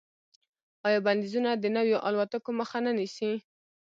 آیا 0.87 0.99
بندیزونه 1.05 1.49
د 1.55 1.65
نویو 1.77 1.97
الوتکو 2.07 2.51
مخه 2.59 2.77
نه 2.85 2.91
نیسي؟ 2.97 3.31